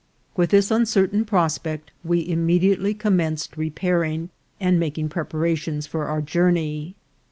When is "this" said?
0.49-0.71